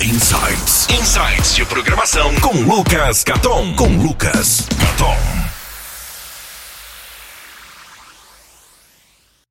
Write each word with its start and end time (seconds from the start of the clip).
Insights. 0.00 0.86
Insights 0.90 1.56
de 1.56 1.66
programação 1.66 2.32
com 2.40 2.52
Lucas 2.62 3.24
Caton. 3.24 3.74
Com 3.74 3.96
Lucas 4.00 4.60
Caton. 4.78 5.16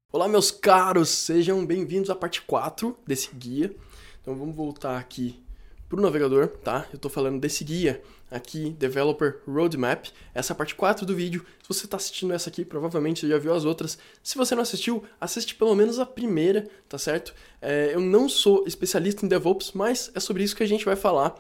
Olá, 0.09 0.29
meus 0.29 0.49
caros, 0.49 1.09
sejam 1.09 1.65
bem-vindos 1.65 2.09
à 2.09 2.15
parte 2.15 2.41
4 2.43 2.97
desse 3.05 3.29
guia. 3.35 3.75
Então 4.21 4.37
vamos 4.37 4.55
voltar 4.55 4.97
aqui 4.97 5.43
para 5.89 5.99
o 5.99 6.01
navegador, 6.01 6.47
tá? 6.47 6.85
Eu 6.91 6.97
estou 6.97 7.09
falando 7.09 7.39
desse 7.39 7.63
guia 7.63 8.01
aqui, 8.29 8.75
Developer 8.77 9.39
Roadmap, 9.47 10.07
essa 10.33 10.51
é 10.51 10.55
parte 10.55 10.75
4 10.75 11.05
do 11.05 11.15
vídeo. 11.15 11.45
Se 11.61 11.69
você 11.69 11.85
está 11.85 11.95
assistindo 11.95 12.33
essa 12.33 12.49
aqui, 12.49 12.65
provavelmente 12.65 13.27
já 13.27 13.37
viu 13.37 13.53
as 13.53 13.63
outras. 13.63 13.97
Se 14.21 14.37
você 14.37 14.53
não 14.53 14.63
assistiu, 14.63 15.03
assiste 15.19 15.55
pelo 15.55 15.73
menos 15.73 15.97
a 15.97 16.05
primeira, 16.05 16.67
tá 16.89 16.97
certo? 16.97 17.33
É, 17.61 17.91
eu 17.93 18.01
não 18.01 18.27
sou 18.27 18.65
especialista 18.67 19.25
em 19.25 19.29
DevOps, 19.29 19.71
mas 19.73 20.11
é 20.13 20.19
sobre 20.19 20.43
isso 20.43 20.55
que 20.55 20.63
a 20.63 20.67
gente 20.67 20.83
vai 20.83 20.95
falar 20.95 21.35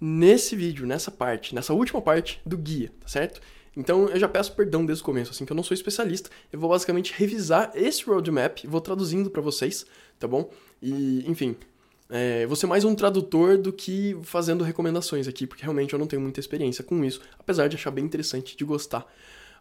nesse 0.00 0.56
vídeo, 0.56 0.86
nessa 0.86 1.10
parte, 1.10 1.54
nessa 1.54 1.72
última 1.72 2.02
parte 2.02 2.40
do 2.44 2.58
guia, 2.58 2.90
tá 3.00 3.06
certo? 3.06 3.40
Então 3.76 4.08
eu 4.08 4.18
já 4.18 4.28
peço 4.28 4.52
perdão 4.52 4.84
desde 4.84 5.02
o 5.02 5.04
começo, 5.04 5.30
assim, 5.30 5.44
que 5.44 5.52
eu 5.52 5.56
não 5.56 5.62
sou 5.62 5.74
especialista. 5.74 6.30
Eu 6.52 6.58
vou 6.58 6.70
basicamente 6.70 7.12
revisar 7.16 7.70
esse 7.74 8.04
roadmap, 8.04 8.58
vou 8.64 8.80
traduzindo 8.80 9.30
para 9.30 9.42
vocês, 9.42 9.86
tá 10.18 10.26
bom? 10.26 10.50
E, 10.80 11.24
enfim, 11.28 11.56
é, 12.10 12.46
vou 12.46 12.56
ser 12.56 12.66
mais 12.66 12.84
um 12.84 12.94
tradutor 12.94 13.56
do 13.56 13.72
que 13.72 14.16
fazendo 14.22 14.62
recomendações 14.62 15.26
aqui, 15.26 15.46
porque 15.46 15.62
realmente 15.62 15.92
eu 15.92 15.98
não 15.98 16.06
tenho 16.06 16.20
muita 16.20 16.40
experiência 16.40 16.84
com 16.84 17.04
isso, 17.04 17.20
apesar 17.38 17.68
de 17.68 17.76
achar 17.76 17.90
bem 17.90 18.04
interessante, 18.04 18.56
de 18.56 18.64
gostar 18.64 19.06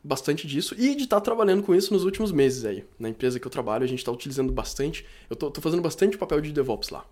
bastante 0.03 0.45
disso 0.45 0.75
e 0.77 0.93
de 0.95 1.03
estar 1.03 1.17
tá 1.17 1.21
trabalhando 1.21 1.63
com 1.63 1.73
isso 1.73 1.93
nos 1.93 2.03
últimos 2.03 2.31
meses 2.31 2.65
aí. 2.65 2.85
Na 2.99 3.07
empresa 3.07 3.39
que 3.39 3.47
eu 3.47 3.51
trabalho, 3.51 3.83
a 3.83 3.87
gente 3.87 3.99
está 3.99 4.11
utilizando 4.11 4.51
bastante, 4.51 5.05
eu 5.29 5.33
estou 5.33 5.61
fazendo 5.61 5.81
bastante 5.81 6.17
papel 6.17 6.41
de 6.41 6.51
DevOps 6.51 6.89
lá. 6.89 7.05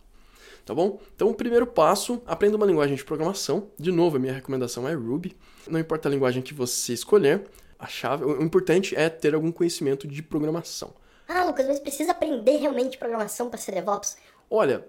Tá 0.65 0.75
bom? 0.75 0.99
Então, 1.15 1.29
o 1.29 1.33
primeiro 1.33 1.65
passo, 1.65 2.21
aprenda 2.25 2.55
uma 2.55 2.67
linguagem 2.67 2.95
de 2.95 3.03
programação. 3.03 3.69
De 3.79 3.91
novo, 3.91 4.17
a 4.17 4.19
minha 4.19 4.33
recomendação 4.33 4.87
é 4.87 4.93
Ruby. 4.93 5.35
Não 5.67 5.79
importa 5.79 6.07
a 6.07 6.11
linguagem 6.11 6.43
que 6.43 6.53
você 6.53 6.93
escolher, 6.93 7.47
a 7.79 7.87
chave, 7.87 8.23
o 8.23 8.43
importante 8.43 8.95
é 8.95 9.09
ter 9.09 9.33
algum 9.33 9.51
conhecimento 9.51 10.07
de 10.07 10.21
programação. 10.21 10.93
Ah, 11.27 11.45
Lucas, 11.45 11.65
mas 11.67 11.79
precisa 11.79 12.11
aprender 12.11 12.57
realmente 12.57 12.97
programação 12.97 13.49
para 13.49 13.57
ser 13.57 13.71
DevOps? 13.71 14.17
Olha, 14.49 14.85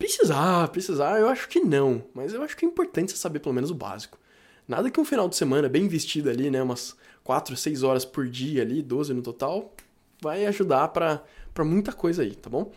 Precisar, 0.00 0.66
precisar, 0.68 1.20
eu 1.20 1.28
acho 1.28 1.46
que 1.46 1.60
não. 1.60 2.02
Mas 2.14 2.32
eu 2.32 2.42
acho 2.42 2.56
que 2.56 2.64
é 2.64 2.68
importante 2.68 3.12
você 3.12 3.18
saber 3.18 3.38
pelo 3.38 3.54
menos 3.54 3.70
o 3.70 3.74
básico. 3.74 4.18
Nada 4.66 4.90
que 4.90 4.98
um 4.98 5.04
final 5.04 5.28
de 5.28 5.36
semana 5.36 5.68
bem 5.68 5.86
vestido 5.88 6.30
ali, 6.30 6.50
né? 6.50 6.62
Umas 6.62 6.96
4, 7.22 7.54
6 7.54 7.82
horas 7.82 8.02
por 8.02 8.26
dia 8.26 8.62
ali, 8.62 8.80
12 8.80 9.12
no 9.12 9.20
total, 9.20 9.74
vai 10.22 10.46
ajudar 10.46 10.88
para 10.88 11.22
muita 11.58 11.92
coisa 11.92 12.22
aí, 12.22 12.34
tá 12.34 12.48
bom? 12.48 12.72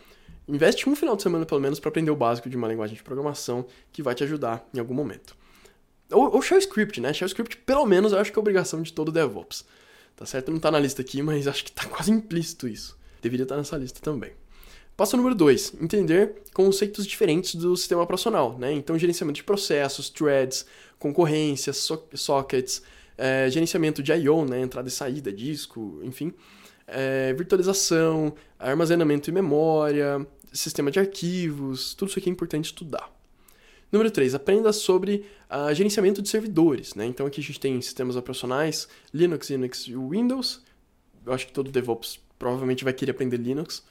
Investe 0.46 0.86
um 0.86 0.94
final 0.94 1.16
de 1.16 1.22
semana 1.22 1.46
pelo 1.46 1.62
menos 1.62 1.80
para 1.80 1.88
aprender 1.88 2.10
o 2.10 2.16
básico 2.16 2.50
de 2.50 2.58
uma 2.58 2.68
linguagem 2.68 2.94
de 2.94 3.02
programação 3.02 3.64
que 3.90 4.02
vai 4.02 4.14
te 4.14 4.22
ajudar 4.22 4.68
em 4.74 4.78
algum 4.78 4.92
momento. 4.92 5.34
Ou, 6.12 6.30
ou 6.34 6.42
Shell 6.42 6.58
Script, 6.58 7.00
né? 7.00 7.10
Shell 7.14 7.28
Script, 7.28 7.56
pelo 7.56 7.86
menos, 7.86 8.12
eu 8.12 8.18
acho 8.18 8.30
que 8.30 8.38
é 8.38 8.40
obrigação 8.40 8.82
de 8.82 8.92
todo 8.92 9.10
DevOps. 9.10 9.64
Tá 10.14 10.26
certo? 10.26 10.52
Não 10.52 10.60
tá 10.60 10.70
na 10.70 10.78
lista 10.78 11.00
aqui, 11.00 11.22
mas 11.22 11.48
acho 11.48 11.64
que 11.64 11.72
tá 11.72 11.86
quase 11.88 12.12
implícito 12.12 12.68
isso. 12.68 12.98
Deveria 13.22 13.44
estar 13.44 13.54
tá 13.54 13.60
nessa 13.62 13.78
lista 13.78 13.98
também. 14.02 14.32
Passo 14.96 15.16
número 15.16 15.34
2, 15.34 15.74
entender 15.80 16.36
conceitos 16.52 17.04
diferentes 17.04 17.56
do 17.56 17.76
sistema 17.76 18.02
operacional, 18.02 18.56
né? 18.56 18.72
Então, 18.72 18.96
gerenciamento 18.96 19.36
de 19.36 19.42
processos, 19.42 20.08
threads, 20.08 20.64
concorrência, 21.00 21.72
so 21.72 22.00
sockets, 22.14 22.80
é, 23.18 23.50
gerenciamento 23.50 24.04
de 24.04 24.12
I.O., 24.12 24.44
né? 24.44 24.60
entrada 24.60 24.86
e 24.86 24.92
saída, 24.92 25.32
disco, 25.32 25.98
enfim, 26.04 26.32
é, 26.86 27.32
virtualização, 27.32 28.34
armazenamento 28.56 29.30
em 29.30 29.32
memória, 29.32 30.24
sistema 30.52 30.92
de 30.92 31.00
arquivos, 31.00 31.92
tudo 31.94 32.10
isso 32.10 32.18
aqui 32.20 32.28
é 32.28 32.32
importante 32.32 32.66
estudar. 32.66 33.12
Número 33.90 34.10
3, 34.12 34.36
aprenda 34.36 34.72
sobre 34.72 35.26
uh, 35.50 35.74
gerenciamento 35.74 36.22
de 36.22 36.28
servidores, 36.28 36.94
né? 36.94 37.04
Então, 37.04 37.26
aqui 37.26 37.40
a 37.40 37.44
gente 37.44 37.60
tem 37.60 37.80
sistemas 37.80 38.14
operacionais, 38.16 38.88
Linux, 39.12 39.50
Linux 39.50 39.86
e 39.88 39.94
Windows. 39.94 40.62
Eu 41.26 41.32
acho 41.32 41.46
que 41.46 41.52
todo 41.52 41.70
DevOps 41.70 42.20
provavelmente 42.38 42.82
vai 42.82 42.92
querer 42.92 43.12
aprender 43.12 43.36
Linux 43.36 43.82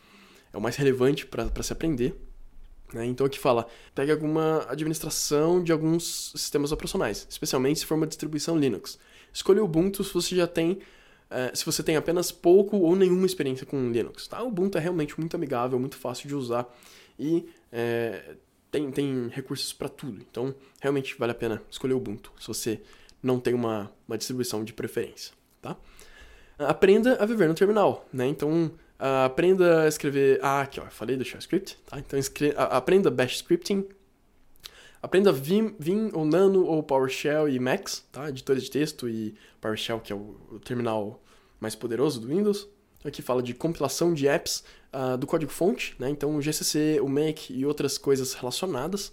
é 0.53 0.57
o 0.57 0.61
mais 0.61 0.75
relevante 0.75 1.25
para 1.25 1.63
se 1.63 1.73
aprender. 1.73 2.15
Né? 2.93 3.05
Então 3.07 3.25
aqui 3.25 3.39
fala, 3.39 3.67
pegue 3.95 4.11
alguma 4.11 4.65
administração 4.69 5.63
de 5.63 5.71
alguns 5.71 6.31
sistemas 6.35 6.71
operacionais, 6.71 7.25
especialmente 7.29 7.79
se 7.79 7.85
for 7.85 7.95
uma 7.95 8.07
distribuição 8.07 8.57
Linux. 8.57 8.99
Escolha 9.33 9.61
o 9.61 9.65
Ubuntu 9.65 10.03
se 10.03 10.13
você 10.13 10.35
já 10.35 10.45
tem, 10.45 10.73
uh, 10.73 11.55
se 11.55 11.65
você 11.65 11.81
tem 11.81 11.95
apenas 11.95 12.31
pouco 12.31 12.77
ou 12.77 12.95
nenhuma 12.95 13.25
experiência 13.25 13.65
com 13.65 13.91
Linux. 13.91 14.27
Tá? 14.27 14.43
O 14.43 14.47
Ubuntu 14.47 14.77
é 14.77 14.81
realmente 14.81 15.19
muito 15.19 15.35
amigável, 15.35 15.79
muito 15.79 15.97
fácil 15.97 16.27
de 16.27 16.35
usar 16.35 16.71
e 17.17 17.49
é, 17.71 18.35
tem, 18.69 18.91
tem 18.91 19.27
recursos 19.29 19.73
para 19.73 19.89
tudo. 19.89 20.23
Então 20.29 20.53
realmente 20.79 21.15
vale 21.17 21.31
a 21.31 21.35
pena 21.35 21.63
escolher 21.71 21.95
o 21.95 21.97
Ubuntu 21.97 22.31
se 22.39 22.47
você 22.47 22.79
não 23.23 23.39
tem 23.39 23.55
uma, 23.55 23.91
uma 24.07 24.17
distribuição 24.17 24.63
de 24.63 24.71
preferência. 24.71 25.33
Tá? 25.61 25.75
Aprenda 26.59 27.15
a 27.15 27.25
viver 27.25 27.47
no 27.47 27.55
terminal. 27.55 28.07
Né? 28.13 28.27
Então 28.27 28.71
Uh, 29.03 29.25
aprenda 29.25 29.83
a 29.83 29.87
escrever. 29.89 30.39
Ah, 30.41 30.61
aqui, 30.61 30.79
ó, 30.79 30.85
falei 30.85 31.17
do 31.17 31.25
Shell 31.25 31.39
Script, 31.39 31.77
tá? 31.85 31.99
Então 31.99 32.17
escre... 32.17 32.53
aprenda 32.55 33.11
Bash 33.11 33.35
Scripting. 33.35 33.85
Aprenda 35.01 35.29
Vim, 35.29 35.75
Vim 35.77 36.09
ou 36.13 36.23
Nano 36.23 36.65
ou 36.65 36.81
PowerShell 36.81 37.49
e 37.49 37.59
Max, 37.59 38.05
tá? 38.13 38.29
Editores 38.29 38.63
de 38.63 38.71
texto 38.71 39.09
e 39.09 39.35
PowerShell, 39.59 39.99
que 39.99 40.13
é 40.13 40.15
o, 40.15 40.37
o 40.53 40.59
terminal 40.59 41.21
mais 41.59 41.75
poderoso 41.75 42.21
do 42.21 42.29
Windows. 42.29 42.65
Aqui 43.03 43.21
fala 43.21 43.43
de 43.43 43.53
compilação 43.53 44.13
de 44.13 44.25
apps 44.25 44.63
uh, 44.93 45.17
do 45.17 45.27
código-fonte, 45.27 45.97
né? 45.99 46.09
Então 46.09 46.33
o 46.37 46.41
GCC, 46.41 47.01
o 47.01 47.09
Make 47.09 47.53
e 47.53 47.65
outras 47.65 47.97
coisas 47.97 48.33
relacionadas. 48.33 49.11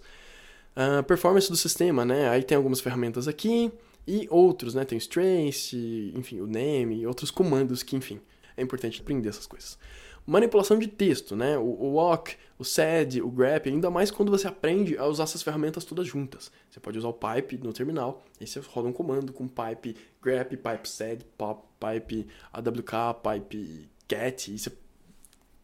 Uh, 0.73 1.03
performance 1.03 1.49
do 1.49 1.57
sistema, 1.57 2.05
né? 2.05 2.29
Aí 2.29 2.43
tem 2.43 2.55
algumas 2.55 2.79
ferramentas 2.79 3.27
aqui 3.27 3.69
e 4.07 4.25
outros, 4.29 4.73
né? 4.73 4.85
Tem 4.85 4.97
o 4.97 5.01
Strace, 5.01 6.13
enfim, 6.15 6.39
o 6.39 6.47
Name 6.47 7.01
e 7.01 7.05
outros 7.05 7.29
comandos 7.29 7.83
que, 7.83 7.97
enfim, 7.97 8.21
é 8.61 8.63
importante 8.63 9.01
aprender 9.01 9.29
essas 9.29 9.45
coisas. 9.45 9.77
Manipulação 10.25 10.77
de 10.77 10.87
texto, 10.87 11.35
né? 11.35 11.57
O, 11.57 11.63
o 11.63 11.93
walk, 11.93 12.35
o 12.57 12.63
sed, 12.63 13.21
o 13.21 13.29
grep, 13.29 13.67
ainda 13.67 13.89
mais 13.89 14.11
quando 14.11 14.29
você 14.29 14.47
aprende 14.47 14.97
a 14.97 15.05
usar 15.05 15.23
essas 15.23 15.41
ferramentas 15.41 15.83
todas 15.83 16.07
juntas. 16.07 16.51
Você 16.69 16.79
pode 16.79 16.97
usar 16.97 17.07
o 17.07 17.13
pipe 17.13 17.57
no 17.57 17.73
terminal, 17.73 18.23
aí 18.39 18.45
você 18.45 18.59
roda 18.59 18.87
um 18.87 18.93
comando 18.93 19.33
com 19.33 19.47
pipe 19.47 19.95
grep, 20.21 20.55
pipe 20.55 20.87
sed, 20.87 21.25
pipe 21.25 22.27
awk, 22.53 23.21
pipe 23.23 23.89
get, 24.09 24.47
e 24.49 24.59
você... 24.59 24.71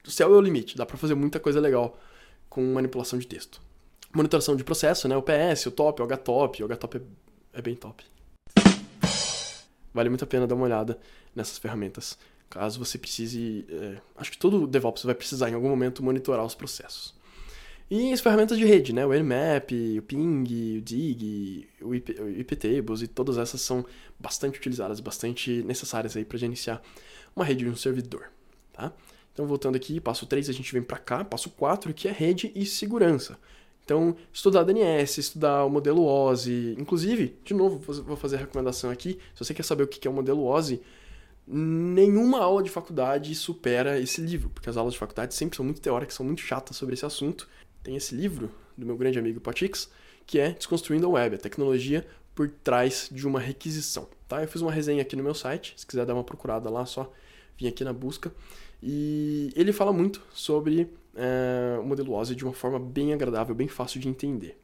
o 0.05 0.11
céu 0.11 0.33
é 0.33 0.37
o 0.37 0.41
limite, 0.41 0.75
dá 0.75 0.85
para 0.85 0.97
fazer 0.97 1.13
muita 1.13 1.39
coisa 1.39 1.59
legal 1.59 1.99
com 2.49 2.63
manipulação 2.73 3.19
de 3.19 3.27
texto. 3.27 3.61
Monitoração 4.13 4.55
de 4.55 4.63
processo, 4.63 5.07
né? 5.07 5.15
O 5.15 5.21
PS, 5.21 5.67
o 5.67 5.71
top, 5.71 6.01
o 6.01 6.07
htop, 6.07 6.63
o 6.63 6.67
htop 6.67 6.97
é, 6.97 7.59
é 7.59 7.61
bem 7.61 7.75
top. 7.75 8.03
Vale 9.93 10.09
muito 10.09 10.23
a 10.23 10.27
pena 10.27 10.47
dar 10.47 10.55
uma 10.55 10.65
olhada 10.65 10.99
nessas 11.35 11.57
ferramentas 11.57 12.17
caso 12.49 12.79
você 12.79 12.97
precise. 12.97 13.65
É, 13.69 13.97
acho 14.15 14.31
que 14.31 14.37
todo 14.37 14.67
DevOps 14.67 15.03
vai 15.03 15.15
precisar 15.15 15.49
em 15.49 15.53
algum 15.53 15.69
momento 15.69 16.03
monitorar 16.03 16.45
os 16.45 16.55
processos. 16.55 17.15
E 17.89 18.11
as 18.11 18.19
ferramentas 18.19 18.57
de 18.57 18.65
rede, 18.65 18.91
né? 18.91 19.05
O 19.05 19.13
Nmap, 19.13 19.71
o 19.97 20.01
Ping, 20.01 20.77
o 20.77 20.81
Dig, 20.81 21.67
o, 21.81 21.95
IP, 21.95 22.21
o 22.21 22.29
IPTables 22.29 23.01
e 23.01 23.07
todas 23.07 23.37
essas 23.37 23.61
são 23.61 23.85
bastante 24.19 24.59
utilizadas, 24.59 24.99
bastante 24.99 25.63
necessárias 25.63 26.17
aí 26.17 26.25
para 26.25 26.37
iniciar 26.39 26.81
uma 27.33 27.45
rede 27.45 27.63
de 27.63 27.69
um 27.69 27.75
servidor, 27.77 28.29
tá? 28.73 28.91
Então, 29.31 29.45
voltando 29.45 29.75
aqui, 29.75 30.01
passo 30.01 30.25
3 30.25 30.49
a 30.49 30.51
gente 30.51 30.73
vem 30.73 30.81
para 30.81 30.97
cá, 30.97 31.23
passo 31.23 31.49
4 31.51 31.93
que 31.93 32.07
é 32.07 32.11
rede 32.11 32.51
e 32.55 32.65
segurança. 32.65 33.37
Então, 33.85 34.17
estudar 34.33 34.63
DNS, 34.63 35.17
estudar 35.17 35.63
o 35.63 35.69
modelo 35.69 36.03
OSI, 36.03 36.75
inclusive, 36.77 37.37
de 37.45 37.53
novo, 37.53 37.77
vou 37.77 38.17
fazer 38.17 38.35
a 38.35 38.39
recomendação 38.39 38.89
aqui, 38.89 39.17
se 39.33 39.45
você 39.45 39.53
quer 39.53 39.63
saber 39.63 39.83
o 39.83 39.87
que 39.87 40.05
é 40.05 40.11
o 40.11 40.13
modelo 40.13 40.45
OSI, 40.45 40.81
nenhuma 41.47 42.39
aula 42.39 42.61
de 42.61 42.69
faculdade 42.69 43.33
supera 43.33 43.99
esse 43.99 44.19
livro, 44.19 44.49
porque 44.49 44.69
as 44.69 44.75
aulas 44.75 44.93
de 44.93 44.99
faculdade 44.99 45.33
sempre 45.33 45.55
são 45.55 45.63
muito 45.63 45.79
teóricas, 45.79 46.15
são 46.15 46.25
muito 46.25 46.41
chatas 46.41 46.75
sobre 46.75 46.93
esse 46.93 47.05
assunto. 47.05 47.47
Tem 47.81 47.95
esse 47.95 48.13
livro 48.13 48.51
do 48.77 48.85
meu 48.85 48.97
grande 48.97 49.17
amigo 49.17 49.39
Patix, 49.39 49.89
que 50.25 50.39
é 50.39 50.51
Desconstruindo 50.51 51.07
a 51.07 51.09
Web, 51.09 51.35
a 51.35 51.39
tecnologia 51.39 52.05
por 52.35 52.49
trás 52.49 53.09
de 53.11 53.25
uma 53.25 53.39
requisição. 53.39 54.07
Tá? 54.27 54.43
Eu 54.43 54.47
fiz 54.47 54.61
uma 54.61 54.71
resenha 54.71 55.01
aqui 55.01 55.15
no 55.15 55.23
meu 55.23 55.33
site, 55.33 55.73
se 55.77 55.87
quiser 55.87 56.05
dar 56.05 56.13
uma 56.13 56.23
procurada 56.23 56.69
lá, 56.69 56.85
só 56.85 57.11
vir 57.57 57.67
aqui 57.67 57.83
na 57.83 57.93
busca. 57.93 58.31
E 58.83 59.51
ele 59.55 59.71
fala 59.71 59.91
muito 59.91 60.21
sobre 60.33 60.93
é, 61.15 61.79
o 61.79 61.83
modelo 61.83 62.13
OSI 62.13 62.35
de 62.35 62.43
uma 62.43 62.53
forma 62.53 62.79
bem 62.79 63.13
agradável, 63.13 63.55
bem 63.55 63.67
fácil 63.67 63.99
de 63.99 64.07
entender. 64.07 64.59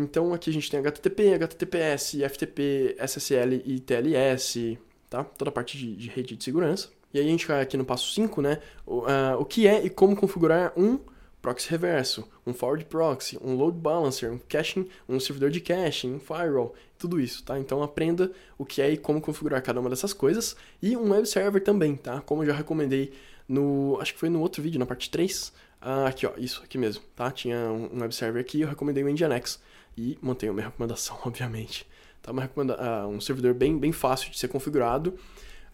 Então 0.00 0.32
aqui 0.32 0.50
a 0.50 0.52
gente 0.52 0.70
tem 0.70 0.80
HTTP, 0.80 1.34
HTTPS, 1.34 2.22
FTP, 2.22 2.96
SSL 2.98 3.62
e 3.64 3.80
TLS, 3.80 4.78
tá? 5.10 5.24
Toda 5.24 5.50
a 5.50 5.52
parte 5.52 5.76
de, 5.76 5.94
de 5.94 6.08
rede 6.08 6.36
de 6.36 6.42
segurança. 6.42 6.88
E 7.12 7.18
aí 7.18 7.26
a 7.26 7.28
gente 7.28 7.46
cai 7.46 7.60
aqui 7.60 7.76
no 7.76 7.84
passo 7.84 8.10
5, 8.12 8.40
né? 8.40 8.60
O, 8.86 9.00
uh, 9.00 9.38
o 9.38 9.44
que 9.44 9.66
é 9.66 9.84
e 9.84 9.90
como 9.90 10.16
configurar 10.16 10.72
um 10.76 10.98
proxy 11.42 11.68
reverso, 11.68 12.26
um 12.46 12.54
forward 12.54 12.84
proxy, 12.84 13.36
um 13.42 13.54
load 13.56 13.76
balancer, 13.76 14.32
um 14.32 14.38
caching, 14.38 14.88
um 15.08 15.18
servidor 15.18 15.50
de 15.50 15.60
caching, 15.60 16.14
um 16.14 16.20
firewall, 16.20 16.72
tudo 16.96 17.20
isso, 17.20 17.42
tá? 17.42 17.58
Então 17.58 17.82
aprenda 17.82 18.30
o 18.56 18.64
que 18.64 18.80
é 18.80 18.90
e 18.90 18.96
como 18.96 19.20
configurar 19.20 19.60
cada 19.60 19.80
uma 19.80 19.90
dessas 19.90 20.12
coisas 20.12 20.56
e 20.80 20.96
um 20.96 21.10
web 21.10 21.28
server 21.28 21.62
também, 21.62 21.96
tá? 21.96 22.20
Como 22.20 22.42
eu 22.42 22.46
já 22.46 22.54
recomendei 22.54 23.12
no, 23.48 23.98
acho 24.00 24.14
que 24.14 24.20
foi 24.20 24.30
no 24.30 24.40
outro 24.40 24.62
vídeo, 24.62 24.78
na 24.78 24.86
parte 24.86 25.10
3, 25.10 25.52
Ah, 25.84 26.06
aqui, 26.06 26.24
ó, 26.24 26.32
isso 26.38 26.62
aqui 26.62 26.78
mesmo, 26.78 27.02
tá? 27.16 27.28
Tinha 27.32 27.58
um 27.72 28.00
web 28.00 28.14
server 28.14 28.40
aqui, 28.40 28.60
eu 28.60 28.68
recomendei 28.68 29.02
o 29.02 29.08
Nginx 29.08 29.60
e 29.98 30.16
mantenho 30.22 30.52
a 30.52 30.54
minha 30.54 30.66
recomendação, 30.66 31.18
obviamente. 31.26 31.84
Tá? 32.22 32.30
Uma 32.30 32.42
recomenda 32.42 32.76
ah, 32.80 33.08
um 33.08 33.20
servidor 33.20 33.52
bem, 33.52 33.76
bem 33.76 33.90
fácil 33.90 34.30
de 34.30 34.38
ser 34.38 34.46
configurado, 34.46 35.18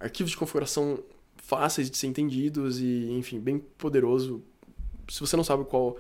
arquivos 0.01 0.31
de 0.31 0.37
configuração 0.39 1.05
fáceis 1.37 1.91
de 1.91 1.97
ser 1.99 2.07
entendidos 2.07 2.81
e, 2.81 3.11
enfim, 3.13 3.39
bem 3.39 3.59
poderoso. 3.59 4.43
Se 5.09 5.21
você 5.21 5.37
não 5.37 5.45
sabe 5.45 5.65
qual 5.65 5.99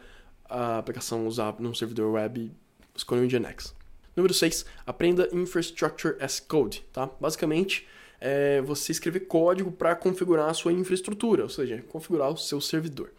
a 0.49 0.78
aplicação 0.78 1.26
usar 1.26 1.56
num 1.58 1.75
servidor 1.75 2.10
web, 2.12 2.50
escolha 2.96 3.20
o 3.20 3.25
Nginx. 3.25 3.75
Número 4.16 4.32
6, 4.32 4.64
aprenda 4.87 5.28
Infrastructure 5.32 6.16
as 6.19 6.40
Code, 6.40 6.82
tá? 6.94 7.10
Basicamente, 7.20 7.87
é 8.19 8.62
você 8.62 8.90
escrever 8.90 9.20
código 9.20 9.70
para 9.70 9.94
configurar 9.94 10.49
a 10.49 10.55
sua 10.55 10.72
infraestrutura, 10.72 11.43
ou 11.43 11.49
seja, 11.49 11.84
configurar 11.88 12.31
o 12.31 12.37
seu 12.38 12.58
servidor. 12.60 13.12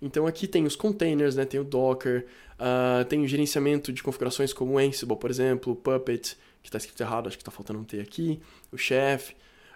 Então 0.00 0.26
aqui 0.26 0.46
tem 0.46 0.64
os 0.64 0.76
containers, 0.76 1.34
né? 1.34 1.44
tem 1.44 1.60
o 1.60 1.64
Docker, 1.64 2.26
uh, 2.58 3.04
tem 3.04 3.22
o 3.22 3.28
gerenciamento 3.28 3.92
de 3.92 4.02
configurações 4.02 4.52
como 4.52 4.74
o 4.74 4.78
Ansible, 4.78 5.16
por 5.16 5.30
exemplo, 5.30 5.72
o 5.72 5.76
Puppet, 5.76 6.36
que 6.62 6.68
está 6.68 6.78
escrito 6.78 7.00
errado, 7.02 7.26
acho 7.26 7.36
que 7.36 7.42
está 7.42 7.50
faltando 7.50 7.78
um 7.78 7.84
T 7.84 8.00
aqui, 8.00 8.40
o 8.72 8.78
Chef, 8.78 9.32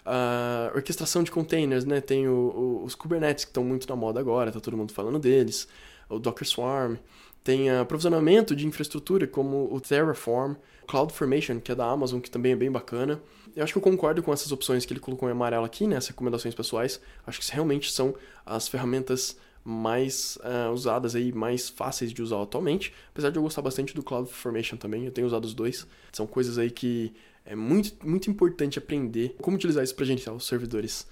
uh, 0.07 0.75
orquestração 0.75 1.23
de 1.23 1.31
containers, 1.31 1.85
né? 1.85 2.01
tem 2.01 2.27
o, 2.27 2.33
o, 2.33 2.85
os 2.85 2.95
Kubernetes 2.95 3.45
que 3.45 3.51
estão 3.51 3.65
muito 3.65 3.89
na 3.89 3.97
moda 3.97 4.19
agora, 4.19 4.51
tá 4.51 4.61
todo 4.61 4.77
mundo 4.77 4.93
falando 4.93 5.19
deles, 5.19 5.69
o 6.09 6.19
Docker 6.19 6.47
Swarm, 6.47 6.97
tem 7.43 7.71
aprovisionamento 7.71 8.57
de 8.57 8.67
infraestrutura 8.67 9.27
como 9.27 9.69
o 9.71 9.79
Terraform, 9.79 10.55
CloudFormation, 10.87 11.61
que 11.61 11.71
é 11.71 11.75
da 11.75 11.85
Amazon, 11.85 12.19
que 12.19 12.31
também 12.31 12.53
é 12.53 12.57
bem 12.57 12.71
bacana. 12.71 13.21
Eu 13.55 13.63
acho 13.63 13.73
que 13.73 13.79
eu 13.79 13.83
concordo 13.83 14.23
com 14.23 14.33
essas 14.33 14.51
opções 14.51 14.87
que 14.87 14.93
ele 14.95 15.01
colocou 15.01 15.29
em 15.29 15.33
amarelo 15.33 15.65
aqui, 15.65 15.87
né, 15.87 15.99
recomendações 15.99 16.55
pessoais. 16.55 17.01
Acho 17.27 17.41
que 17.41 17.53
realmente 17.53 17.93
são 17.93 18.15
as 18.47 18.67
ferramentas 18.67 19.37
mais 19.65 20.37
uh, 20.43 20.71
usadas 20.73 21.15
aí, 21.17 21.33
mais 21.33 21.69
fáceis 21.69 22.13
de 22.13 22.23
usar 22.23 22.43
atualmente. 22.43 22.93
Apesar 23.11 23.31
de 23.31 23.39
eu 23.39 23.43
gostar 23.43 23.63
bastante 23.63 23.95
do 23.95 24.03
CloudFormation 24.03 24.77
também, 24.77 25.07
eu 25.07 25.11
tenho 25.11 25.27
usado 25.27 25.45
os 25.45 25.55
dois. 25.55 25.87
São 26.13 26.27
coisas 26.27 26.59
aí 26.59 26.71
que 26.71 27.13
é 27.45 27.57
muito, 27.57 28.07
muito 28.07 28.31
importante 28.31 28.79
aprender 28.79 29.35
como 29.41 29.57
utilizar 29.57 29.83
isso 29.83 29.95
para 29.95 30.05
gerenciar 30.05 30.35
os 30.35 30.47
servidores 30.47 31.07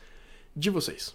de 0.55 0.69
vocês. 0.69 1.15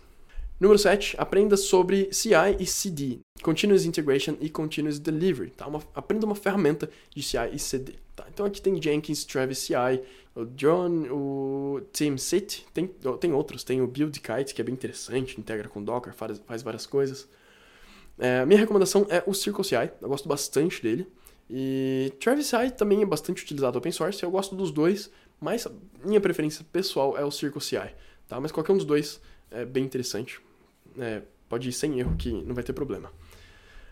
Número 0.59 0.79
7, 0.79 1.15
aprenda 1.19 1.55
sobre 1.55 2.11
CI 2.11 2.57
e 2.59 2.65
CD, 2.65 3.19
Continuous 3.43 3.85
Integration 3.85 4.35
e 4.41 4.49
Continuous 4.49 4.97
Delivery. 4.97 5.51
Tá? 5.51 5.67
Uma, 5.67 5.83
aprenda 5.93 6.25
uma 6.25 6.33
ferramenta 6.33 6.89
de 7.15 7.21
CI 7.21 7.51
e 7.53 7.59
CD. 7.59 7.93
Tá? 8.15 8.25
Então 8.33 8.43
aqui 8.43 8.59
tem 8.59 8.81
Jenkins, 8.81 9.23
Travis 9.23 9.59
CI, 9.59 10.01
o 10.37 10.45
John, 10.45 11.07
o 11.09 11.81
TeamSit, 11.91 12.65
tem, 12.73 12.87
tem 13.19 13.33
outros, 13.33 13.63
tem 13.63 13.81
o 13.81 13.87
BuildKite, 13.87 14.53
que 14.53 14.61
é 14.61 14.63
bem 14.63 14.73
interessante, 14.73 15.39
integra 15.39 15.67
com 15.67 15.83
Docker, 15.83 16.13
faz, 16.13 16.39
faz 16.45 16.61
várias 16.61 16.85
coisas. 16.85 17.27
É, 18.19 18.45
minha 18.45 18.59
recomendação 18.59 19.07
é 19.09 19.23
o 19.25 19.33
CircleCI, 19.33 19.91
eu 19.99 20.07
gosto 20.07 20.29
bastante 20.29 20.81
dele. 20.81 21.07
E 21.49 22.13
Travis 22.19 22.47
CI 22.47 22.71
também 22.77 23.01
é 23.01 23.05
bastante 23.05 23.41
utilizado 23.41 23.77
open 23.77 23.91
source, 23.91 24.21
eu 24.21 24.29
gosto 24.29 24.55
dos 24.55 24.69
dois, 24.69 25.09
mas 25.39 25.67
minha 26.03 26.21
preferência 26.21 26.63
pessoal 26.71 27.17
é 27.17 27.25
o 27.25 27.31
CircleCI. 27.31 27.95
Tá? 28.27 28.39
Mas 28.39 28.51
qualquer 28.51 28.73
um 28.73 28.77
dos 28.77 28.85
dois 28.85 29.19
é 29.49 29.65
bem 29.65 29.83
interessante 29.83 30.39
é, 30.99 31.21
pode 31.49 31.69
ir 31.69 31.73
sem 31.73 31.99
erro 31.99 32.15
que 32.15 32.31
não 32.31 32.53
vai 32.53 32.63
ter 32.63 32.73
problema. 32.73 33.11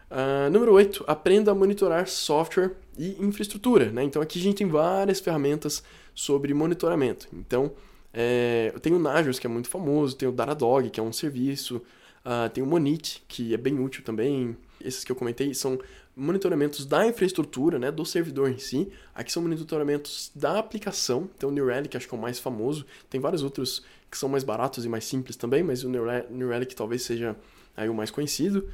Uh, 0.10 0.50
número 0.52 0.72
8, 0.72 1.04
aprenda 1.08 1.52
a 1.52 1.56
monitorar 1.56 2.08
software 2.08 2.76
e 2.98 3.16
infraestrutura. 3.20 3.92
Né? 3.92 4.04
Então 4.04 4.22
aqui 4.22 4.40
a 4.40 4.42
gente 4.42 4.58
tem 4.58 4.68
várias 4.68 5.20
ferramentas 5.20 5.84
sobre 6.16 6.54
monitoramento. 6.54 7.28
Então 7.34 7.72
é, 8.18 8.72
eu 8.74 8.80
tenho 8.80 8.96
o 8.96 9.00
Nagios, 9.00 9.38
que 9.38 9.46
é 9.46 9.50
muito 9.50 9.68
famoso, 9.68 10.16
tem 10.16 10.28
o 10.28 10.32
Datadog, 10.32 10.90
que 10.90 11.02
é 11.02 11.04
um 11.04 11.12
serviço, 11.12 11.82
uh, 12.26 12.50
tem 12.50 12.64
o 12.64 12.68
Monit, 12.68 13.22
que 13.28 13.54
é 13.54 13.58
bem 13.58 13.78
útil 13.78 14.04
também. 14.04 14.56
Esses 14.80 15.04
que 15.04 15.12
eu 15.12 15.16
comentei 15.18 15.54
são 15.54 15.78
monitoramentos 16.16 16.86
da 16.86 17.06
infraestrutura, 17.06 17.78
né, 17.78 17.92
do 17.92 18.06
servidor 18.06 18.50
em 18.50 18.58
si. 18.58 18.90
Aqui 19.14 19.32
são 19.32 19.44
monitoramentos 19.44 20.32
da 20.34 20.58
aplicação. 20.58 21.30
Então 21.36 21.50
o 21.50 21.52
New 21.52 21.66
Relic 21.66 21.98
acho 21.98 22.08
que 22.08 22.16
é 22.16 22.18
o 22.18 22.22
mais 22.22 22.40
famoso. 22.40 22.86
Tem 23.10 23.20
vários 23.20 23.44
outros 23.44 23.84
que 24.10 24.18
são 24.18 24.30
mais 24.30 24.46
baratos 24.46 24.86
e 24.86 24.90
mais 24.90 25.04
simples 25.04 25.36
também, 25.36 25.62
mas 25.62 25.84
o 25.84 25.90
New 25.90 26.50
Relic 26.50 26.74
talvez 26.74 27.02
seja 27.02 27.36
aí 27.76 27.90
o 27.90 27.94
mais 27.94 28.10
conhecido. 28.10 28.70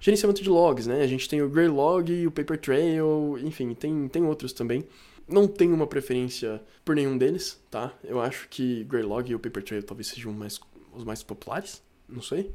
Gerenciamento 0.00 0.42
de 0.42 0.48
logs, 0.48 0.86
né? 0.86 1.02
A 1.02 1.06
gente 1.06 1.28
tem 1.28 1.42
o 1.42 1.48
Greylog, 1.48 2.26
o 2.26 2.30
Paper 2.30 2.58
Trail, 2.58 3.38
enfim, 3.42 3.74
tem, 3.74 4.08
tem 4.08 4.24
outros 4.24 4.52
também. 4.54 4.84
Não 5.28 5.48
tenho 5.48 5.74
uma 5.74 5.86
preferência 5.86 6.62
por 6.84 6.94
nenhum 6.94 7.18
deles, 7.18 7.60
tá? 7.70 7.92
Eu 8.04 8.20
acho 8.20 8.48
que 8.48 8.84
Greylog 8.84 9.30
e 9.30 9.34
o 9.34 9.38
Paper 9.38 9.62
Trail 9.62 9.82
talvez 9.82 10.06
sejam 10.06 10.32
mais, 10.32 10.60
os 10.92 11.02
mais 11.02 11.22
populares, 11.22 11.82
não 12.08 12.22
sei. 12.22 12.52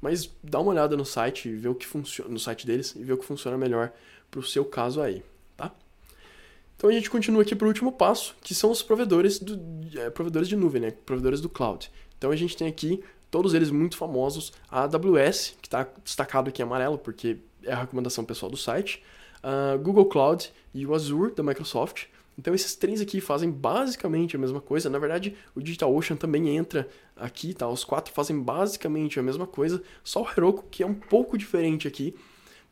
Mas 0.00 0.30
dá 0.42 0.60
uma 0.60 0.70
olhada 0.70 0.96
no 0.96 1.04
site 1.04 1.48
e 1.48 1.56
vê 1.56 1.68
o 1.68 1.74
que 1.74 1.86
funciona 1.86 2.30
no 2.30 2.38
site 2.38 2.66
deles 2.66 2.94
e 2.96 3.02
vê 3.02 3.12
o 3.12 3.18
que 3.18 3.24
funciona 3.24 3.58
melhor 3.58 3.92
para 4.30 4.40
o 4.40 4.42
seu 4.42 4.64
caso 4.64 5.00
aí, 5.00 5.22
tá? 5.56 5.72
Então 6.76 6.90
a 6.90 6.92
gente 6.92 7.10
continua 7.10 7.42
aqui 7.42 7.54
para 7.54 7.64
o 7.64 7.68
último 7.68 7.92
passo, 7.92 8.36
que 8.40 8.54
são 8.54 8.70
os 8.70 8.82
provedores, 8.82 9.38
do, 9.38 9.60
é, 9.98 10.10
provedores 10.10 10.48
de 10.48 10.56
nuvem, 10.56 10.82
né? 10.82 10.90
Provedores 10.90 11.40
do 11.40 11.48
cloud. 11.48 11.90
Então 12.18 12.30
a 12.30 12.36
gente 12.36 12.56
tem 12.56 12.68
aqui 12.68 13.02
todos 13.30 13.54
eles 13.54 13.70
muito 13.70 13.96
famosos, 13.96 14.52
a 14.70 14.82
AWS, 14.82 15.56
que 15.60 15.66
está 15.66 15.88
destacado 16.04 16.48
aqui 16.48 16.62
em 16.62 16.64
amarelo 16.64 16.98
porque 16.98 17.38
é 17.64 17.72
a 17.72 17.80
recomendação 17.80 18.24
pessoal 18.24 18.50
do 18.50 18.56
site, 18.56 19.02
a 19.42 19.76
Google 19.76 20.06
Cloud 20.06 20.52
e 20.72 20.86
o 20.86 20.94
Azure 20.94 21.34
da 21.34 21.42
Microsoft. 21.42 22.04
Então 22.38 22.54
esses 22.54 22.74
três 22.74 23.00
aqui 23.00 23.20
fazem 23.20 23.50
basicamente 23.50 24.36
a 24.36 24.38
mesma 24.38 24.60
coisa. 24.60 24.88
Na 24.88 24.98
verdade, 24.98 25.36
o 25.54 25.60
DigitalOcean 25.60 26.16
também 26.16 26.56
entra 26.56 26.88
aqui, 27.16 27.52
tá? 27.52 27.68
Os 27.68 27.84
quatro 27.84 28.12
fazem 28.12 28.40
basicamente 28.40 29.18
a 29.18 29.22
mesma 29.22 29.46
coisa, 29.46 29.82
só 30.02 30.22
o 30.22 30.28
Heroku 30.28 30.64
que 30.70 30.82
é 30.82 30.86
um 30.86 30.94
pouco 30.94 31.36
diferente 31.36 31.86
aqui, 31.86 32.14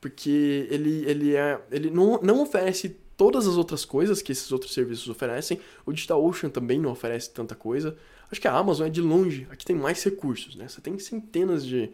porque 0.00 0.66
ele, 0.70 1.04
ele, 1.06 1.36
é, 1.36 1.60
ele 1.70 1.90
não, 1.90 2.18
não 2.22 2.42
oferece 2.42 2.96
todas 3.16 3.46
as 3.46 3.56
outras 3.56 3.84
coisas 3.84 4.22
que 4.22 4.32
esses 4.32 4.50
outros 4.50 4.72
serviços 4.72 5.08
oferecem. 5.08 5.60
O 5.84 5.92
DigitalOcean 5.92 6.48
também 6.48 6.80
não 6.80 6.90
oferece 6.90 7.30
tanta 7.30 7.54
coisa. 7.54 7.96
Acho 8.30 8.40
que 8.40 8.48
a 8.48 8.56
Amazon 8.56 8.86
é 8.86 8.90
de 8.90 9.02
longe, 9.02 9.46
aqui 9.50 9.64
tem 9.64 9.76
mais 9.76 10.02
recursos, 10.02 10.56
né? 10.56 10.68
Você 10.68 10.80
tem 10.80 10.98
centenas 10.98 11.66
de, 11.66 11.90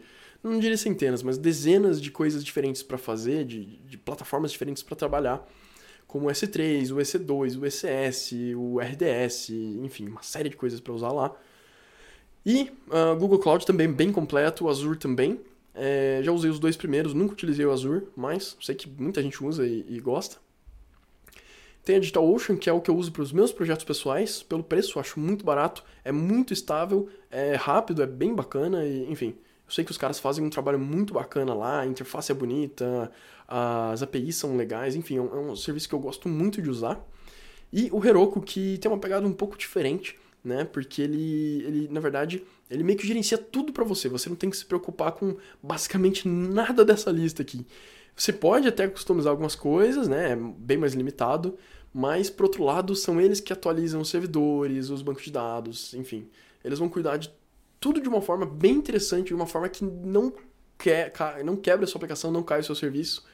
não 0.47 0.59
diria 0.59 0.77
centenas, 0.77 1.23
mas 1.23 1.37
dezenas 1.37 2.01
de 2.01 2.11
coisas 2.11 2.43
diferentes 2.43 2.83
para 2.83 2.97
fazer, 2.97 3.45
de, 3.45 3.65
de 3.65 3.97
plataformas 3.97 4.51
diferentes 4.51 4.83
para 4.83 4.95
trabalhar, 4.95 5.47
como 6.07 6.27
o 6.27 6.31
S3, 6.31 6.91
o 6.91 6.97
EC2, 6.97 7.59
o 7.59 7.65
ECS, 7.65 8.31
o 8.55 8.79
RDS, 8.79 9.49
enfim, 9.83 10.07
uma 10.07 10.23
série 10.23 10.49
de 10.49 10.55
coisas 10.55 10.79
para 10.79 10.93
usar 10.93 11.11
lá. 11.11 11.35
E 12.45 12.71
uh, 12.87 13.15
Google 13.17 13.39
Cloud 13.39 13.65
também 13.65 13.91
bem 13.91 14.11
completo, 14.11 14.65
o 14.65 14.69
Azure 14.69 14.97
também. 14.97 15.39
É, 15.75 16.21
já 16.23 16.31
usei 16.31 16.49
os 16.49 16.59
dois 16.59 16.75
primeiros, 16.75 17.13
nunca 17.13 17.33
utilizei 17.33 17.65
o 17.65 17.71
Azure, 17.71 18.07
mas 18.15 18.57
sei 18.61 18.73
que 18.73 18.89
muita 18.89 19.21
gente 19.21 19.43
usa 19.43 19.67
e, 19.67 19.85
e 19.87 19.99
gosta. 19.99 20.37
Tem 21.83 21.97
a 21.97 21.99
DigitalOcean, 21.99 22.57
que 22.57 22.69
é 22.69 22.73
o 22.73 22.81
que 22.81 22.89
eu 22.89 22.95
uso 22.97 23.11
para 23.11 23.21
os 23.21 23.31
meus 23.31 23.51
projetos 23.51 23.85
pessoais. 23.85 24.41
Pelo 24.43 24.63
preço, 24.63 24.99
acho 24.99 25.19
muito 25.19 25.45
barato, 25.45 25.83
é 26.03 26.11
muito 26.11 26.51
estável, 26.51 27.07
é 27.29 27.55
rápido, 27.55 28.01
é 28.01 28.07
bem 28.07 28.33
bacana, 28.33 28.85
e, 28.85 29.09
enfim. 29.11 29.35
Eu 29.67 29.73
sei 29.73 29.83
que 29.83 29.91
os 29.91 29.97
caras 29.97 30.17
fazem 30.17 30.43
um 30.45 30.49
trabalho 30.49 30.79
muito 30.79 31.13
bacana 31.13 31.53
lá, 31.53 31.81
a 31.81 31.85
interface 31.85 32.31
é 32.31 32.35
bonita, 32.35 33.11
as 33.47 34.01
APIs 34.01 34.37
são 34.37 34.55
legais, 34.55 34.95
enfim, 34.95 35.17
é 35.17 35.21
um, 35.21 35.35
é 35.35 35.39
um 35.51 35.55
serviço 35.55 35.89
que 35.89 35.95
eu 35.95 35.99
gosto 35.99 36.29
muito 36.29 36.61
de 36.61 36.69
usar. 36.69 37.05
E 37.71 37.89
o 37.91 38.03
Heroku, 38.03 38.41
que 38.41 38.77
tem 38.77 38.89
uma 38.89 38.97
pegada 38.97 39.27
um 39.27 39.33
pouco 39.33 39.57
diferente, 39.57 40.17
né? 40.43 40.63
Porque 40.63 41.01
ele, 41.01 41.63
ele 41.65 41.87
na 41.91 41.99
verdade, 41.99 42.43
ele 42.71 42.83
meio 42.83 42.97
que 42.97 43.05
gerencia 43.05 43.37
tudo 43.37 43.73
para 43.73 43.83
você. 43.83 44.07
Você 44.07 44.29
não 44.29 44.37
tem 44.37 44.49
que 44.49 44.55
se 44.55 44.65
preocupar 44.65 45.11
com 45.11 45.35
basicamente 45.61 46.27
nada 46.27 46.85
dessa 46.85 47.11
lista 47.11 47.41
aqui. 47.41 47.67
Você 48.15 48.31
pode 48.33 48.67
até 48.67 48.87
customizar 48.87 49.31
algumas 49.31 49.53
coisas, 49.53 50.07
né? 50.07 50.31
É 50.31 50.35
bem 50.35 50.77
mais 50.77 50.93
limitado, 50.93 51.57
mas 51.93 52.29
por 52.29 52.45
outro 52.45 52.63
lado 52.63 52.95
são 52.95 53.19
eles 53.19 53.41
que 53.41 53.51
atualizam 53.51 54.01
os 54.01 54.09
servidores, 54.09 54.89
os 54.89 55.01
bancos 55.01 55.25
de 55.25 55.31
dados, 55.31 55.93
enfim. 55.93 56.29
Eles 56.63 56.79
vão 56.79 56.89
cuidar 56.89 57.17
de 57.17 57.29
tudo 57.79 58.01
de 58.01 58.09
uma 58.09 58.21
forma 58.21 58.45
bem 58.45 58.73
interessante, 58.73 59.27
de 59.27 59.33
uma 59.33 59.47
forma 59.47 59.69
que 59.69 59.83
não, 59.83 60.33
quer, 60.77 61.11
não 61.43 61.55
quebra 61.55 61.85
a 61.85 61.87
sua 61.87 61.99
aplicação, 61.99 62.31
não 62.31 62.43
cai 62.43 62.59
o 62.59 62.63
seu 62.63 62.75
serviço. 62.75 63.25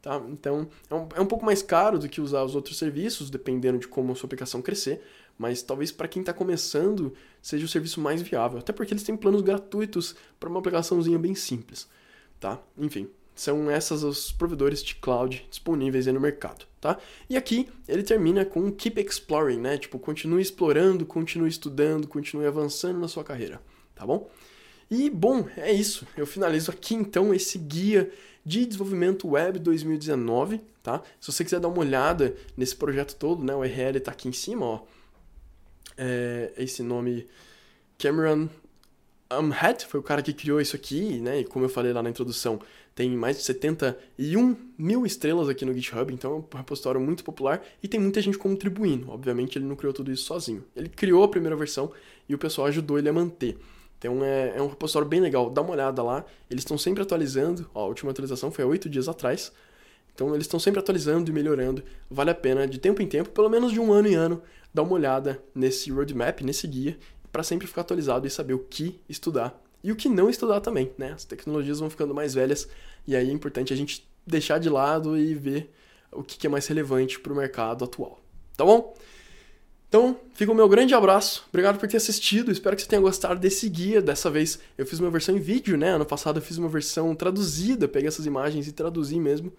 Tá? 0.00 0.20
Então 0.28 0.68
é 0.90 0.94
um, 0.94 1.08
é 1.16 1.20
um 1.20 1.26
pouco 1.26 1.44
mais 1.44 1.62
caro 1.62 1.98
do 1.98 2.08
que 2.08 2.20
usar 2.20 2.42
os 2.42 2.56
outros 2.56 2.76
serviços, 2.76 3.30
dependendo 3.30 3.78
de 3.78 3.86
como 3.86 4.12
a 4.12 4.16
sua 4.16 4.26
aplicação 4.26 4.60
crescer, 4.60 5.00
mas 5.38 5.62
talvez 5.62 5.92
para 5.92 6.08
quem 6.08 6.20
está 6.20 6.32
começando 6.32 7.14
seja 7.40 7.64
o 7.64 7.68
serviço 7.68 8.00
mais 8.00 8.20
viável, 8.20 8.58
até 8.58 8.72
porque 8.72 8.92
eles 8.92 9.04
têm 9.04 9.16
planos 9.16 9.42
gratuitos 9.42 10.16
para 10.40 10.48
uma 10.48 10.58
aplicaçãozinha 10.58 11.18
bem 11.18 11.36
simples. 11.36 11.88
Tá? 12.40 12.60
Enfim, 12.76 13.08
são 13.34 13.70
essas 13.70 14.02
os 14.02 14.32
provedores 14.32 14.82
de 14.82 14.94
cloud 14.96 15.46
disponíveis 15.48 16.06
no 16.06 16.20
mercado, 16.20 16.66
tá? 16.80 16.98
E 17.30 17.36
aqui 17.36 17.68
ele 17.88 18.02
termina 18.02 18.44
com 18.44 18.70
keep 18.70 19.00
exploring, 19.00 19.58
né? 19.58 19.78
Tipo, 19.78 19.98
continue 19.98 20.42
explorando, 20.42 21.06
continue 21.06 21.48
estudando, 21.48 22.06
continue 22.06 22.46
avançando 22.46 22.98
na 22.98 23.08
sua 23.08 23.24
carreira, 23.24 23.60
tá 24.02 24.06
bom? 24.06 24.28
E 24.90 25.08
bom, 25.08 25.48
é 25.56 25.72
isso. 25.72 26.06
Eu 26.16 26.26
finalizo 26.26 26.72
aqui 26.72 26.94
então 26.94 27.32
esse 27.32 27.56
guia 27.56 28.10
de 28.44 28.66
desenvolvimento 28.66 29.28
web 29.28 29.60
2019, 29.60 30.60
tá? 30.82 31.00
Se 31.20 31.30
você 31.30 31.44
quiser 31.44 31.60
dar 31.60 31.68
uma 31.68 31.78
olhada 31.78 32.34
nesse 32.56 32.74
projeto 32.74 33.14
todo, 33.14 33.44
né? 33.44 33.54
O 33.54 33.60
URL 33.60 34.00
tá 34.00 34.10
aqui 34.10 34.28
em 34.28 34.32
cima, 34.32 34.66
ó. 34.66 34.80
É, 35.96 36.52
esse 36.58 36.82
nome 36.82 37.28
Cameron 37.96 38.48
Amhat 39.30 39.86
foi 39.86 40.00
o 40.00 40.02
cara 40.02 40.20
que 40.20 40.32
criou 40.32 40.60
isso 40.60 40.74
aqui, 40.74 41.20
né? 41.20 41.40
E 41.40 41.44
como 41.44 41.64
eu 41.64 41.68
falei 41.68 41.92
lá 41.92 42.02
na 42.02 42.10
introdução, 42.10 42.60
tem 42.92 43.08
mais 43.10 43.36
de 43.36 43.44
71 43.44 44.56
mil 44.76 45.06
estrelas 45.06 45.48
aqui 45.48 45.64
no 45.64 45.72
GitHub, 45.72 46.12
então 46.12 46.32
é 46.32 46.56
um 46.56 46.58
repositório 46.58 47.00
muito 47.00 47.22
popular 47.22 47.64
e 47.80 47.86
tem 47.86 48.00
muita 48.00 48.20
gente 48.20 48.36
contribuindo. 48.36 49.10
Obviamente 49.10 49.56
ele 49.56 49.64
não 49.64 49.76
criou 49.76 49.94
tudo 49.94 50.10
isso 50.10 50.24
sozinho. 50.24 50.64
Ele 50.74 50.88
criou 50.88 51.22
a 51.22 51.28
primeira 51.28 51.54
versão 51.54 51.92
e 52.28 52.34
o 52.34 52.38
pessoal 52.38 52.66
ajudou 52.66 52.98
ele 52.98 53.08
a 53.08 53.12
manter. 53.12 53.56
Então 54.02 54.24
é, 54.24 54.54
é 54.56 54.60
um 54.60 54.66
repositório 54.66 55.06
bem 55.06 55.20
legal, 55.20 55.48
dá 55.48 55.62
uma 55.62 55.70
olhada 55.70 56.02
lá. 56.02 56.24
Eles 56.50 56.62
estão 56.62 56.76
sempre 56.76 57.04
atualizando, 57.04 57.70
Ó, 57.72 57.84
a 57.84 57.86
última 57.86 58.10
atualização 58.10 58.50
foi 58.50 58.64
há 58.64 58.66
8 58.66 58.88
dias 58.88 59.08
atrás. 59.08 59.52
Então 60.12 60.34
eles 60.34 60.44
estão 60.44 60.58
sempre 60.58 60.80
atualizando 60.80 61.30
e 61.30 61.32
melhorando. 61.32 61.84
Vale 62.10 62.30
a 62.30 62.34
pena, 62.34 62.66
de 62.66 62.78
tempo 62.78 63.00
em 63.00 63.06
tempo, 63.06 63.30
pelo 63.30 63.48
menos 63.48 63.70
de 63.70 63.78
um 63.78 63.92
ano 63.92 64.08
em 64.08 64.14
ano, 64.14 64.42
dar 64.74 64.82
uma 64.82 64.94
olhada 64.94 65.40
nesse 65.54 65.88
roadmap, 65.92 66.40
nesse 66.40 66.66
guia, 66.66 66.98
para 67.30 67.44
sempre 67.44 67.68
ficar 67.68 67.82
atualizado 67.82 68.26
e 68.26 68.30
saber 68.30 68.54
o 68.54 68.58
que 68.58 69.00
estudar 69.08 69.56
e 69.84 69.92
o 69.92 69.96
que 69.96 70.08
não 70.08 70.28
estudar 70.28 70.60
também, 70.60 70.90
né? 70.98 71.12
As 71.12 71.24
tecnologias 71.24 71.78
vão 71.78 71.88
ficando 71.88 72.12
mais 72.12 72.34
velhas 72.34 72.68
e 73.06 73.14
aí 73.14 73.30
é 73.30 73.32
importante 73.32 73.72
a 73.72 73.76
gente 73.76 74.06
deixar 74.26 74.58
de 74.58 74.68
lado 74.68 75.16
e 75.16 75.32
ver 75.32 75.72
o 76.10 76.24
que 76.24 76.44
é 76.44 76.50
mais 76.50 76.66
relevante 76.66 77.20
para 77.20 77.32
o 77.32 77.36
mercado 77.36 77.84
atual. 77.84 78.20
Tá 78.56 78.64
bom? 78.64 78.94
Então, 79.92 80.18
fica 80.32 80.50
o 80.50 80.54
meu 80.54 80.66
grande 80.70 80.94
abraço. 80.94 81.44
Obrigado 81.50 81.78
por 81.78 81.86
ter 81.86 81.98
assistido. 81.98 82.50
Espero 82.50 82.74
que 82.74 82.80
você 82.80 82.88
tenha 82.88 83.02
gostado 83.02 83.38
desse 83.38 83.68
guia. 83.68 84.00
Dessa 84.00 84.30
vez 84.30 84.58
eu 84.78 84.86
fiz 84.86 84.98
uma 84.98 85.10
versão 85.10 85.36
em 85.36 85.38
vídeo, 85.38 85.76
né? 85.76 85.90
Ano 85.90 86.06
passado 86.06 86.38
eu 86.38 86.42
fiz 86.42 86.56
uma 86.56 86.66
versão 86.66 87.14
traduzida, 87.14 87.86
peguei 87.86 88.08
essas 88.08 88.24
imagens 88.24 88.66
e 88.66 88.72
traduzi 88.72 89.20
mesmo. 89.20 89.52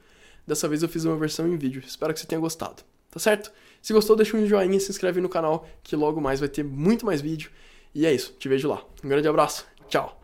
Dessa 0.47 0.67
vez 0.67 0.81
eu 0.81 0.89
fiz 0.89 1.05
uma 1.05 1.15
versão 1.17 1.47
em 1.47 1.55
vídeo. 1.55 1.83
Espero 1.85 2.11
que 2.15 2.19
você 2.19 2.25
tenha 2.25 2.41
gostado. 2.41 2.81
Tá 3.11 3.19
certo? 3.19 3.51
Se 3.79 3.93
gostou, 3.93 4.15
deixa 4.15 4.35
um 4.35 4.43
joinha, 4.47 4.79
se 4.79 4.89
inscreve 4.89 5.21
no 5.21 5.29
canal, 5.29 5.67
que 5.83 5.95
logo 5.95 6.19
mais 6.19 6.39
vai 6.39 6.49
ter 6.49 6.63
muito 6.63 7.05
mais 7.05 7.21
vídeo. 7.21 7.51
E 7.93 8.03
é 8.03 8.11
isso. 8.11 8.35
Te 8.39 8.49
vejo 8.49 8.67
lá. 8.67 8.83
Um 9.03 9.09
grande 9.09 9.27
abraço. 9.27 9.67
Tchau. 9.87 10.19